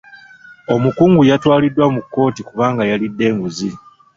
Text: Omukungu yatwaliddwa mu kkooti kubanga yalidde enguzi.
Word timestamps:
Omukungu 0.75 1.21
yatwaliddwa 1.29 1.85
mu 1.95 2.01
kkooti 2.03 2.41
kubanga 2.49 2.83
yalidde 2.91 3.23
enguzi. 3.31 3.69